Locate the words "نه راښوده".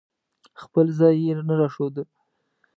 1.47-2.03